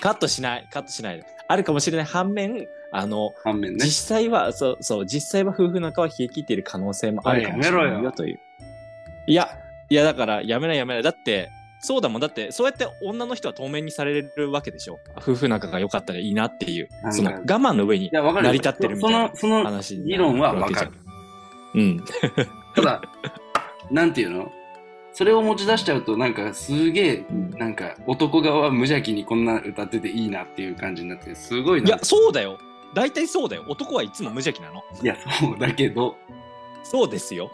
[0.00, 1.24] カットしない、カットしない。
[1.46, 8.40] あるかもしれない反面、あの、反面ね実際は、そう、そう、実際は夫婦仲は冷え切っている可能性もあるかもしれおいやめろよないよという。
[9.26, 9.48] いや、
[9.90, 11.02] いやだから、やめないやめない。
[11.02, 12.20] だって、そうだもん。
[12.20, 14.98] だって、そうやって女の人は透明にされるわけでしょ。
[15.18, 20.92] 夫婦仲が良かったらいいなっていうその我慢の上に成り立ってるみたいなそのその話に議論はわかる
[21.74, 22.04] うん。
[22.74, 23.02] ただ
[23.90, 24.50] なんていうの？
[25.16, 32.58] それを持ち出しちゃうとなんかすげえうんなんか男側は無邪気にこんな歌ってていいなっていう感じになってすごいないや、そうだよ。
[32.94, 33.64] 大体そうだよ。
[33.68, 34.82] 男はいつも無邪気なの。
[35.02, 36.16] いやそうだけど
[36.82, 37.50] そうですよ。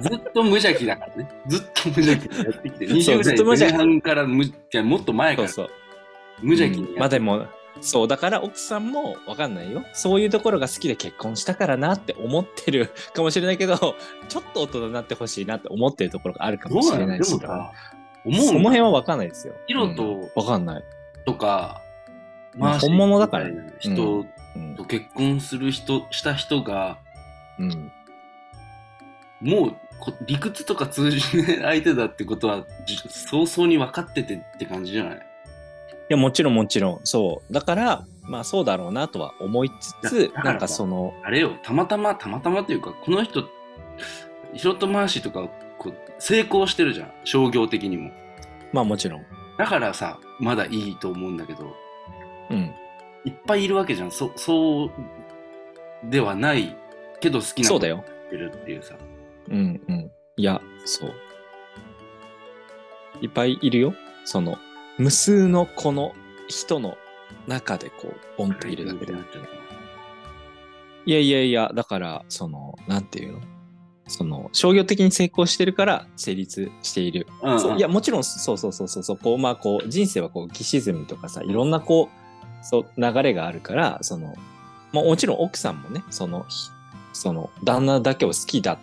[0.00, 6.46] ずっと無邪気だからね ずっと無邪気にやってきてそう20ずっと無代前半から無じゃもっと前からそうそう。
[6.46, 7.46] 無邪気にうんまやってあでも、
[7.82, 9.84] そう、だから奥さんもわかんないよ。
[9.92, 13.76] そういうところが好きで結婚したからなって思ってるかもしれないけど、
[14.28, 17.28] ちょっと大人になってほしいなって思ってるところがあるかもしれないし。
[17.38, 17.72] でもさ
[18.24, 19.54] 思その辺はわかんないですよ。
[19.66, 20.84] ヒロとうんわかんない。
[21.26, 21.82] とか
[22.56, 26.98] まあ本物だからみたいな人うんと結婚する人した人が
[27.58, 27.92] うん。
[29.40, 35.20] もうこ理屈とか通じない相手だってことはじ早々に分かっててって感じじゃないい？
[36.12, 37.52] や、もちろんもちろん、そう。
[37.52, 43.44] だから、まあそうだろうなとは思いついつなんかその、あれよたまたまたまたまというかこの人
[44.54, 45.48] ヒロトマーシーとか
[45.78, 48.12] こう成功してるじゃん商業的にも
[48.72, 49.24] まあもちろん。
[49.58, 51.74] だからさまだいいと思うんだけど
[52.50, 52.72] うん。
[53.24, 54.90] いっぱいいるわけじゃんそそう
[56.10, 56.76] ではない
[57.20, 58.04] けど好きなそうだよ。
[58.26, 58.94] ってるっていうさ
[59.50, 60.10] うんうん。
[60.36, 61.12] いや、そう。
[63.20, 63.94] いっぱいいるよ。
[64.24, 64.56] その、
[65.02, 66.14] 無数のこの
[66.46, 66.96] 人の
[67.48, 69.12] 中でこう、ポンといるだけで。
[71.04, 73.40] いやいやいや、だから、その、なんていうの？
[74.06, 77.26] その、商業的に成功してるから成立している。
[77.42, 84.36] うんうんそういや、もちろん、そうそうそうそうそう、こう、まあ、こう、人生はこう、浮き沈みとかさ、いろんなこう、そう、流れがあるから、その、
[84.92, 86.70] まあ、もちろん奥さんもね、その、ひ
[87.12, 88.78] その、旦那だけを好きだっ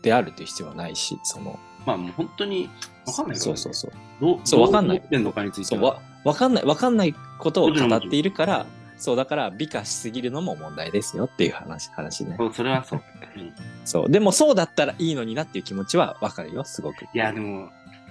[0.00, 2.68] てあるっていう必要はないし、その、まあもう本当に
[3.06, 3.92] わかんないから、ね、そうそうそう。
[4.20, 4.98] どうそうわかんない。
[4.98, 8.66] どう思ってんのかについてそうはわわかんないわかんないことを語っているから
[8.98, 12.36] そうだから美化しすぎるのも問題ですよっていう話話ね。
[12.38, 13.02] そうそれはそう、
[13.36, 13.52] うん。
[13.84, 14.10] そう。
[14.10, 17.04] でもそうだったらいいのになっていう気持ちはわかるよすごく。
[17.04, 17.70] いやでも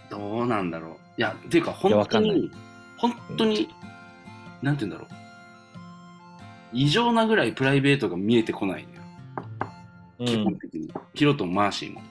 [0.10, 0.92] どうなんだろう。
[1.18, 2.52] いやっていうか本当に
[2.98, 3.70] 本当に、
[4.62, 5.16] なんて言うんだろう。
[6.74, 9.02] 異常なぐらいプライベートが見えてこないのよ、
[10.20, 10.26] うん。
[10.26, 10.92] 基本的に。
[11.14, 12.02] ヒロとマーシーも。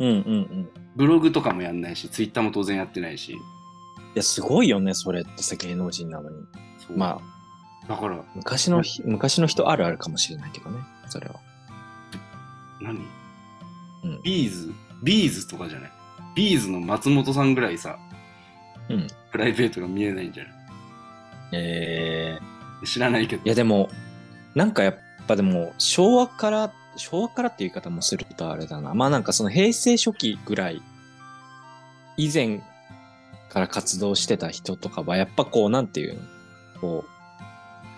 [0.00, 3.32] うんうんうんブログとかもやんないしツイッターも当然やってないし。
[3.32, 3.36] い
[4.14, 6.36] やすごいよねそれってさ芸能人なのに。
[6.96, 7.20] ま
[7.86, 8.22] あだから。
[8.34, 11.36] 昔のひ昔の人あるあるかもしれないけどねそれは。
[12.80, 12.96] 何、
[14.04, 14.22] うん。
[14.22, 15.92] B'z？B'z とかじゃない。
[16.34, 17.98] B'z の松本さんぐらいさ
[18.88, 19.06] うん。
[19.30, 20.52] プライベートが見えないんじゃない？
[21.52, 23.42] えー、知らないけど。
[23.44, 23.88] いやでも
[24.54, 24.96] なんかやっ
[25.28, 28.94] ぱでも昭和から昭和からっていう言い方もするとあれだな。
[28.94, 30.82] まあなんかその平成初期ぐらい
[32.16, 32.60] 以前
[33.48, 36.20] から活動してた人とかはやっぱこうなんていうの？
[36.80, 37.04] こ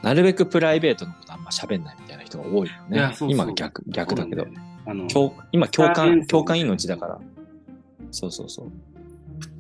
[0.03, 2.97] うなるべくプライベートのことあんま喋んないみたいな人が多いよね。
[2.97, 3.31] いやそうそう。
[3.31, 4.47] 今が逆逆だけど。
[5.53, 7.19] 今共感共感命だから。
[8.11, 8.73] そうそうそう。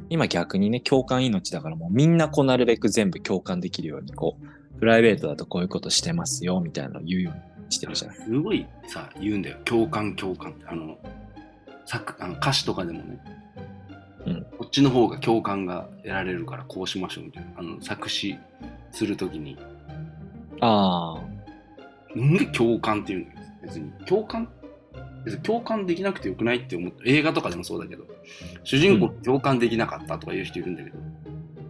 [0.08, 7.40] 今逆にね共感命だからもうみんなこうなるべく全部共感できるようにこうプライベートだとこういうことしてますよみたいなのを言うように
[7.70, 8.14] してるじゃん。
[8.14, 9.58] すごいさ言うんだよ。
[9.64, 10.66] 共感共感って。
[10.66, 10.98] あの
[11.86, 13.18] 作あの歌詞とかでもね、
[14.26, 14.46] うん。
[14.58, 17.50] こっちの方が共感が得られるからこうしましょうみたいな。
[17.56, 18.36] あの作詞
[18.92, 19.56] するときに。
[20.60, 23.90] ああなんで共感っていうんだよ別に。
[24.06, 24.48] 共感
[25.24, 27.02] 別に共感できなくてよくないって思った。
[27.04, 28.04] 映画とかでもそうだけど。
[28.62, 30.98] 主人公共感できなかったとか言う人いるんだけど、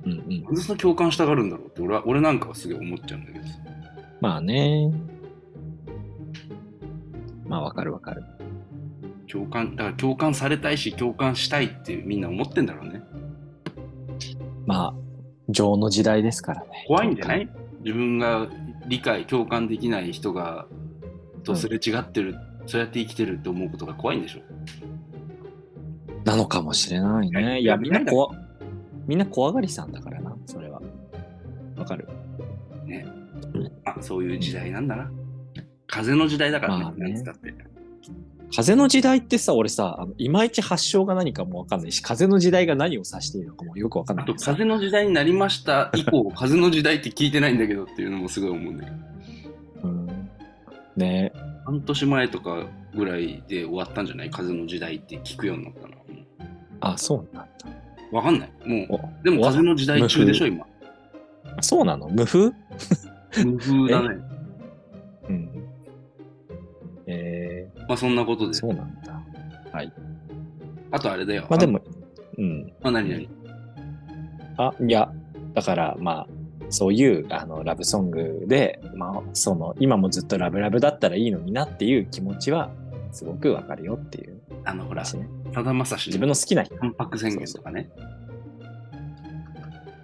[0.04, 0.42] うんうん。
[0.44, 3.52] なんでその共感したがるんだろうって俺は俺なんかはすげえ思っちゃうんだけどさ。
[4.20, 4.92] まあね
[7.50, 8.22] まあわかるわかる。
[9.26, 13.02] 共感だから共感されたいし共感したいってみんな思ってんだろうね。
[14.66, 14.94] まあ
[15.48, 16.84] 情の時代ですからね。
[16.86, 17.48] 怖いんじゃない？
[17.84, 18.46] 自分が
[18.86, 20.66] 理解共感できない人が
[21.42, 22.36] とすれ違ってる、
[22.66, 24.42] そうやって生きてるって思うことが怖いんでしょ？
[26.24, 27.60] なのかもしれないね。
[27.60, 27.64] い。
[27.64, 28.28] やみんな怖
[29.08, 30.80] みんな怖がりさんだからなそれは。
[31.76, 32.06] わかる。
[32.84, 33.06] ね。
[33.84, 35.10] あそういう時代なんだな
[35.90, 37.20] 風の時代だからね,、まあね。
[37.20, 37.54] って。
[38.54, 48.96] 風の時代ってさ、俺さ、あのいまいち発祥が何かもわかんないし、風の時代が何を指しているのかもよくわかんなあといけどさ風の時代になりました以降 風の時代って聞いてないんだけどっていうのもすごい思うんだけど
[49.84, 50.08] うん。
[50.96, 51.32] ね。
[51.64, 54.30] 半年前とかぐらいで終わったんじゃない？
[54.30, 55.94] 風の時代って聞くようになったの
[56.80, 57.48] あ、そうなんだ。
[58.10, 58.50] わかんない。
[58.66, 60.66] もおうでも風の時代中でしょ今。
[61.56, 62.08] あそうなの？
[62.08, 62.50] 無風？
[63.44, 64.08] 無風だね。
[64.08, 64.39] うん。
[67.10, 69.20] えまあそんなことー、でそうなんだ。
[70.92, 71.80] あとあれだよまあでも、
[72.38, 72.72] うん。
[72.82, 73.28] あ何何？
[74.56, 75.12] あ、いや、
[75.54, 76.26] だからまあ、
[76.68, 82.70] そういうあのラブソングで、まあ、その、今もずっとラブラブだったらいいのになっていう気持ちは、
[83.12, 85.04] すごくわかるよっていうあのほら。
[85.04, 85.16] さ
[85.62, 86.76] だまさし自分の好きな人。
[86.76, 87.90] 関白宣言とかね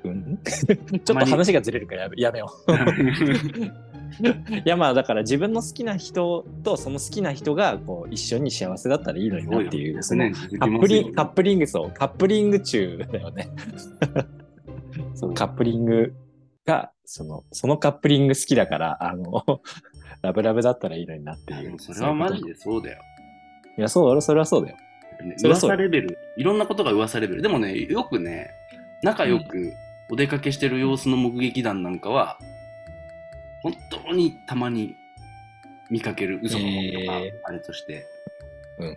[0.05, 0.39] うん？
[0.45, 2.73] ちょっと話がずれるからやめやめよう。
[4.21, 13.49] いやまあだから自分の好きな人とその好きな人がこう一緒に幸せだったらいいのになっていうそのねカップリンカップリングそうカップリング中だよね。
[15.15, 16.15] そうカップリング
[16.65, 19.45] がそのそのカップリング好きだからあの
[20.23, 21.79] ラブラブだったらいいのになっていう。
[21.79, 23.01] それはマジでそうだよ。
[23.75, 24.77] といやそうそれはそうだよ。
[25.25, 27.43] ね噂レベル、いろんなことが噂レベル。
[27.43, 28.51] でもね、よくね、
[29.03, 29.73] 仲良く
[30.11, 32.39] お出かけしてる様子の目撃談なんかは、
[33.67, 34.95] 本当にたまに
[35.91, 38.07] 見かける嘘のものとかへ、あれとして。
[38.79, 38.93] うんうん。
[38.93, 38.97] うん。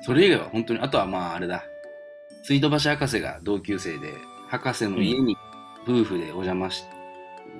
[0.00, 1.64] それ以外は本当に、あとはまああれだ。
[2.42, 4.14] 水道橋博士が同級生で、
[4.48, 5.36] 博士の家に
[5.86, 6.84] 夫婦でお邪魔し,、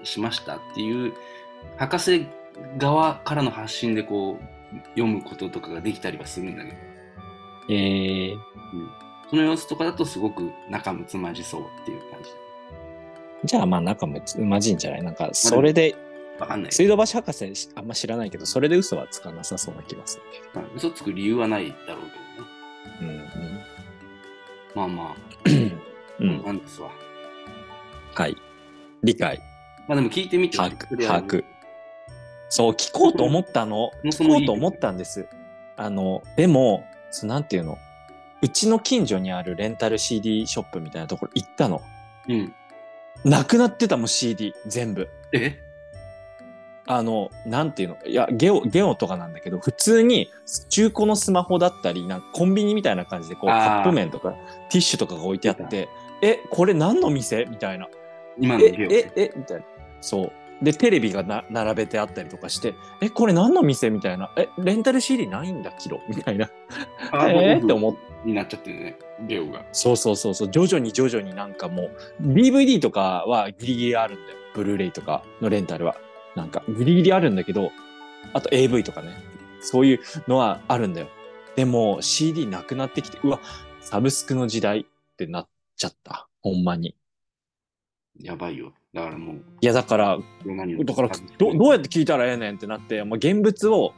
[0.04, 1.12] しましたっていう、
[1.76, 2.26] 博士
[2.78, 6.76] 側からの発信でこう、読むこととかができたりはするんだけど、
[7.68, 8.36] えー、
[9.28, 12.30] その様子とかだとすごく仲睦まじそうっていう感じ。
[13.48, 15.02] じゃあまあ仲もまじいんじゃない？
[15.02, 15.96] なんかそれで
[16.38, 16.72] わかんない。
[16.72, 22.04] 水道橋博士あんま知らないけどそれで嘘はつかなさそうな気がするけまあ嘘つく理由はないだろう
[23.00, 23.18] けどね。
[23.34, 23.40] ど。
[23.40, 23.60] うん
[24.74, 25.80] まあまあ、うん。
[26.20, 26.44] うん。
[26.44, 26.90] なんですわ。
[28.14, 28.36] はい。
[29.02, 29.40] 理解。
[29.88, 31.44] まあでも聞いてみて把握。
[32.50, 33.90] そう、聞こうと思ったの。
[34.04, 35.26] う聞こと思ったんです。
[35.76, 37.78] あの、でも、そうなんていうの？
[38.40, 41.80] うちの近所にあるレンタル CD ショップみたいなところ行ったの。
[42.28, 42.54] うん。
[43.24, 45.08] なくなってたもん CD、全部。
[45.32, 45.58] え？
[46.90, 50.30] あの、なんていうの、いや、ゲオ、ゲオとかなんだけど、普通に
[50.70, 54.30] 中古のスマホだったり、なんかコンビニみたいな感じで、こう、カップ麺とか、
[54.70, 55.88] ティッシュとかが置いてあって、
[56.22, 57.44] え、これ何の店？
[57.44, 57.88] みたいな。
[57.92, 57.98] え、
[58.38, 59.64] 今のゲオえ、え、みたいな。
[60.00, 60.32] そう。
[60.62, 64.32] で、テレビがな並べてあったりとかして、え、これ何の店みたいな。
[64.36, 66.50] え、レンタル CD ないんだ、キロみたいな。
[67.12, 67.64] えー？
[67.64, 69.64] って思っになっちゃってるね、ゲオが。
[69.72, 71.84] そうそうそうそう、徐々に徐々になんかも
[72.20, 74.38] う、DVD とかはギリギリあるんだよ。
[74.54, 75.96] ブルーレイとかのレンタルは。
[76.34, 77.70] なんか、ギリギリあるんだけど、
[78.32, 79.10] あと AV とかね。
[79.60, 81.08] そういうのはあるんだよ。
[81.56, 83.40] でも CD なくなってきて、うわ、
[83.80, 86.28] サブスクの時代ってなっちゃった。
[86.40, 86.94] ほんまに。
[88.20, 88.72] やばいよ。
[88.92, 93.94] だからもう、いや、だから、だからど、どうやって聞いたらええねんってなって、まあ、現物を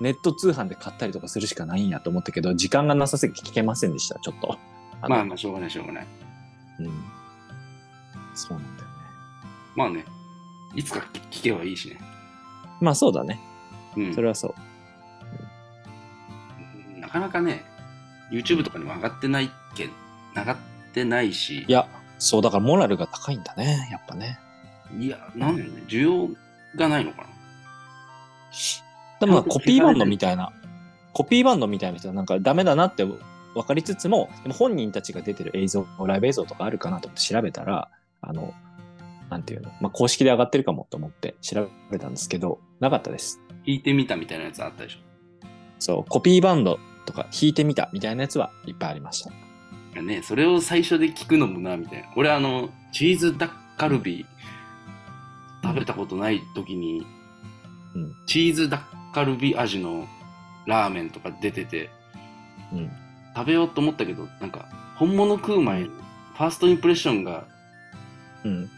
[0.00, 4.58] ネット通販で買ったりとかするしかないんやと思ったけど、時間がなさすぎて聞けませんでした、ちょっと。
[5.02, 6.06] あのまあまあ、しょうがない、しょうがない。
[6.80, 7.04] うん。
[8.34, 8.94] そうなんだよね。
[9.76, 10.04] まあね、
[10.74, 11.98] いつか聞けばいいしね。
[12.80, 13.38] まあそうだね。
[13.96, 14.54] うんそれはそ
[16.96, 17.00] う。
[17.00, 17.64] なかなかね、
[18.30, 19.90] YouTube とかにも上がってないけん、
[20.34, 20.56] 上がっ
[20.92, 21.88] てないし、いや、
[22.20, 24.38] そう、だからモラルが高いんだね、やっぱね。
[24.96, 26.28] いや、なんだよね、需要
[26.76, 27.28] がないのかな。
[29.20, 30.52] でもコピーバンドみたいな、
[31.12, 33.18] コピーバンドみたいな人はなんかダメだなって分
[33.66, 37.88] かりつつも、でも本人たちが出てる映像、ライブ映像とかあるかなと思って調べたら、
[38.20, 38.54] あの、
[39.30, 43.40] なんていうの、まあ、公式で上がってるかもと思って調べたんですけど、なかったです。
[43.66, 44.98] 弾いてみたみたいなやつあったでしょ。
[45.78, 49.49] そう、コピーバンドとか弾いてみたみたいなやつはいっぱいありました。
[49.94, 52.08] ね、それを最初で聞くのもな、みたいな。
[52.16, 54.26] 俺、あの、チーズダッカルビ
[55.62, 57.02] 食べたことない時に、
[57.94, 60.06] うんチーズダッカルビ味の
[60.66, 61.90] ラーメンとか出てて、
[62.72, 62.90] うん。
[63.34, 67.46] 食べようと思ったけど、なんか、本物食う前に、ファーストインプレッションが
[68.44, 68.70] うん。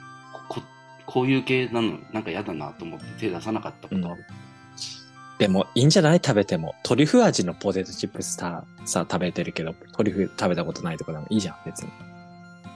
[0.48, 0.62] ここ
[1.06, 4.24] こういう系なの、なんか嫌だなと思って手出さなかったことある。
[5.42, 6.20] でもいいんじゃない？
[6.24, 6.76] 食べても。
[6.84, 11.90] トリュフ味のポテトチップスさ、さ、食べてるけど、トリュフ食べたことないとかでもいいじゃん、別に。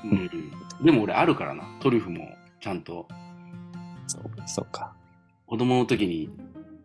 [0.05, 0.15] う
[0.83, 0.85] ん。
[0.85, 2.29] でも俺あるからな、トリュフも
[2.61, 3.07] ちゃんと。
[4.09, 4.93] そう、そうか。
[5.47, 6.29] 子供の時に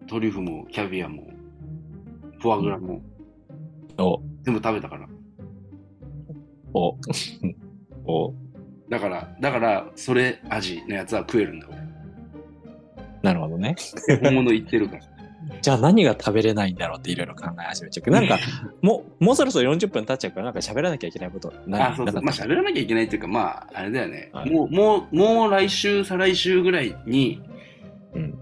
[0.08, 1.32] トリュフもキャビアも
[2.40, 3.02] フォアグラも
[3.98, 5.08] お、全部食べたから。
[6.76, 6.96] お、
[8.06, 8.34] お、
[8.88, 11.74] だから、だから、それ味のやつは食えるんだよ、
[13.24, 13.76] なるほどね。
[14.08, 14.18] 俺。
[14.18, 15.04] 本物言ってるから。
[15.62, 18.40] じゃあ何が食べれないんだろうっていろいろ考え始めちゃうけど、なんか、
[18.82, 22.22] もう、もうそろそろ40分経っちゃうから、なんか喋らなきゃいけないことないあ、そうそう。
[22.22, 24.30] まあ、喋らなきゃいけないっていうか、まあ、あれだよね。
[24.34, 27.42] はいもう、もう、もう来週、再来週ぐらいに、
[28.14, 28.38] うん。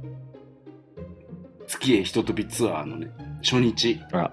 [1.68, 3.12] 月へひととびツアーのね、
[3.44, 4.32] 初日、あ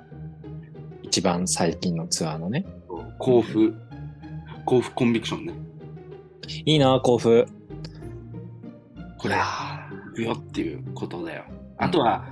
[1.02, 2.64] 一番最近のツアーのね。
[3.18, 3.74] 甲府、
[4.64, 5.54] 甲府コンビクションね。
[6.64, 7.46] いいな、甲府。
[9.18, 11.44] これ、あ行くよっていうことだよ。
[11.78, 12.24] あとは、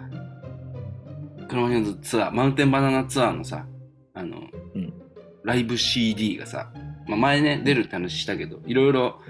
[1.48, 3.66] クロマニョンズツアー、マウンテンバナナツアーのさ、
[4.14, 4.38] あの、
[4.74, 4.92] うん
[5.44, 6.72] ライブ CD がさ、
[7.07, 9.20] まあ、前ね、出るって話したけど、いろいろ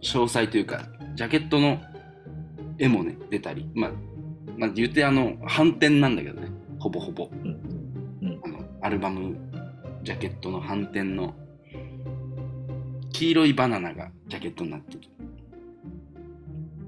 [0.00, 1.78] 詳細というか、ジャケットの
[2.78, 3.90] 絵もね、出たり、まあ、
[4.56, 6.48] まあ、言ってあの、反転なんだけどね、
[6.78, 7.28] ほぼほぼ。
[7.30, 7.48] うん
[8.22, 9.36] うんあの、アルバム、
[10.02, 11.34] ジャケットの反転の、
[13.12, 15.00] 黄色いバナナがジャケットになってる。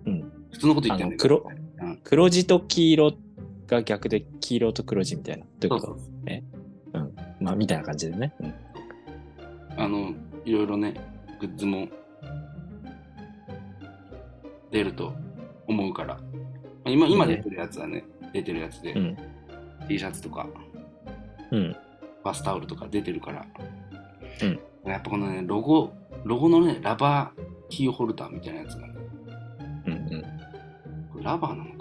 [0.06, 0.32] うん。
[0.50, 1.46] 普通のこと言ってんだけど。
[1.46, 1.66] うん
[2.02, 3.12] 黒地と黄色
[3.66, 5.44] が逆で黄色と黒地みたいな。
[5.60, 5.86] どういうこと？
[5.86, 6.04] そうそ
[7.00, 8.34] うまあ、みたいな感じでね。
[8.40, 8.54] うん。
[9.76, 10.94] あの、いろいろね、
[11.40, 11.86] グッズも
[14.70, 15.12] 出ると
[15.66, 16.14] 思うから。
[16.14, 16.20] ま
[16.86, 19.16] あ今、今出てるやつはね、出てるやつで、うん
[19.88, 20.48] T シャツとか、
[21.50, 21.76] うん。
[22.24, 23.46] バスタオルとか出てるから。
[24.42, 25.92] うんやっぱこのね、ロゴ、
[26.24, 28.94] ロゴのね、ラバーキーホルダーみたいなやつがね、
[29.86, 30.22] うんうん。
[31.12, 31.75] これラバーなの？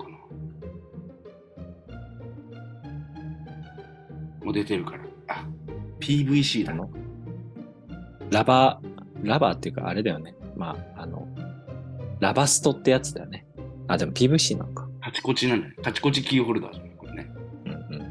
[4.46, 5.00] もう出てるから。
[5.28, 5.46] あ、
[6.00, 6.90] PVC だあの？
[8.30, 10.36] ラバー、ラバーっていうかあれだよね。
[10.56, 11.28] まあ、あの、
[12.20, 13.48] ラバストってやつだよね。
[13.88, 14.88] あ、でも PVC なのか。
[15.02, 15.74] カチコチなんだよ。
[15.84, 17.32] カチコチキーホルダーじゃん、これね。
[17.66, 18.02] うんうん。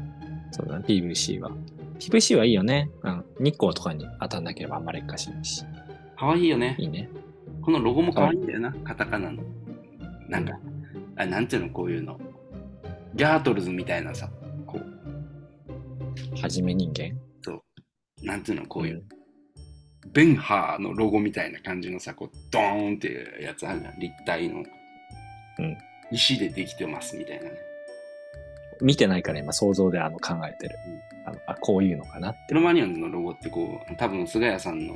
[0.51, 1.51] そうだね、PVC は。
[1.99, 2.89] PVC はいいよね。
[3.03, 3.25] うん。
[3.39, 5.63] 日光とかに当たんなければあんまり劣化しないし。
[6.17, 6.83] かわいいよねい。
[6.83, 7.09] いね。
[7.61, 9.41] このロゴもかわいいんだよな、カタカナの。
[10.27, 10.59] なんか、
[11.15, 12.19] あなんていうの、こういうの。
[13.15, 14.29] ギャートルズみたいなさ、
[16.41, 17.19] はじめ人間？
[18.23, 19.03] なんていうの、こういう、
[20.13, 24.59] ベンハーのロゴみたいな感じのさ、こう、ドーンっていうやつあるじゃん、立体の。
[24.59, 24.61] う
[25.61, 25.77] ん。
[26.11, 27.51] 石でできてますみたいなね。
[28.81, 30.77] 見てないから今想像であの考えてる。
[31.25, 32.39] あのあ、こういうのかなって。
[32.49, 34.95] クロマニオンズのロゴってこう、多分菅谷さんの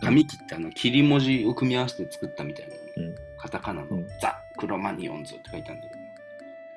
[0.00, 2.80] 紙切ってあの切り文字を組み合わせて作ったみたいな、ね。
[2.96, 3.14] うん。
[3.38, 4.08] カタカナのうん。
[4.20, 5.94] ザ・クロマニオンズって書いてあるんだけ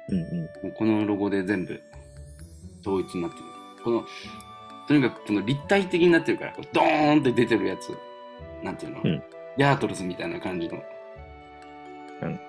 [0.09, 0.71] うんうん。
[0.73, 1.81] このロゴで全部
[2.85, 3.43] 統一になってる。
[3.83, 4.05] この、
[4.87, 7.97] とにかくこの立体的になってるから、ドーンって出てるやつ、
[8.61, 9.23] なんていうの、うん
[9.55, 10.81] ヤートルズみたいな感じの。
[12.23, 12.39] うん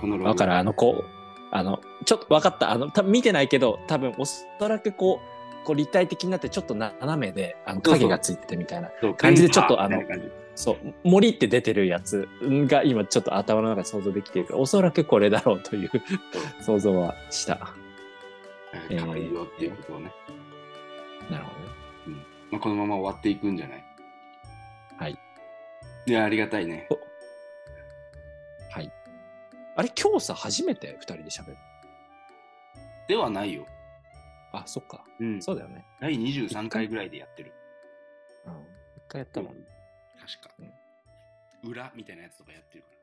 [0.00, 0.30] このロゴ。
[0.30, 1.04] わかる、あの、こう、
[1.52, 2.72] あの、ちょっと分かった。
[2.72, 8.90] あの、多分見てないけど、多分おそらくこう、こう立体的になってちょっと斜めで、あの影がついててみたいな。
[9.16, 17.74] 感じでちょっとペンパーみたいな感そう、森って出てるやつが今ちょっと頭の中で想像できてるから、おそらくこれだろうというじ想像はした。
[18.72, 20.12] えー可愛いよっていうことをね、
[21.30, 21.60] なるほど
[22.16, 22.24] ね。
[22.50, 23.84] まあ、このまま終わっていくんじゃない？
[24.98, 25.18] はい。
[26.06, 26.88] いや、ありがたいね。
[28.70, 28.92] はい。
[29.76, 30.96] あれ、今日さ、初めて？
[31.00, 31.56] 二人で喋る。
[33.08, 33.66] ではないよ。
[34.52, 35.04] あ、そっか。
[35.20, 35.42] うん。
[35.42, 35.84] そうだよね。
[36.00, 37.52] 第23回ぐらいでやってる。
[38.46, 38.52] うん。
[38.52, 39.62] 一回やったもんね。
[40.20, 40.54] 確か。
[41.62, 42.99] 裏みたいなやつとかやってるから。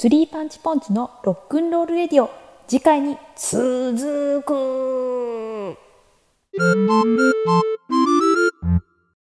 [0.00, 2.30] スリーパンチポンチのロックンロールレディオ。
[2.68, 5.76] 次回に続く。